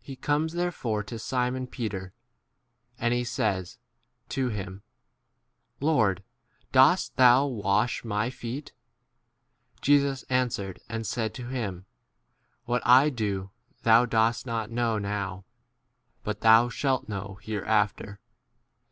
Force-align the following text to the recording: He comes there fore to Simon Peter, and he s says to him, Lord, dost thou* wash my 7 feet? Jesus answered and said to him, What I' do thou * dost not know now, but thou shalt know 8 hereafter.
He 0.00 0.14
comes 0.14 0.52
there 0.52 0.70
fore 0.70 1.02
to 1.02 1.18
Simon 1.18 1.66
Peter, 1.66 2.12
and 3.00 3.12
he 3.12 3.22
s 3.22 3.30
says 3.30 3.78
to 4.28 4.48
him, 4.50 4.84
Lord, 5.80 6.22
dost 6.70 7.16
thou* 7.16 7.46
wash 7.46 8.04
my 8.04 8.28
7 8.28 8.38
feet? 8.38 8.72
Jesus 9.80 10.22
answered 10.30 10.78
and 10.88 11.04
said 11.04 11.34
to 11.34 11.48
him, 11.48 11.86
What 12.66 12.80
I' 12.86 13.10
do 13.10 13.50
thou 13.82 14.06
* 14.06 14.06
dost 14.06 14.46
not 14.46 14.70
know 14.70 14.98
now, 14.98 15.44
but 16.22 16.42
thou 16.42 16.68
shalt 16.68 17.08
know 17.08 17.40
8 17.42 17.46
hereafter. 17.48 18.20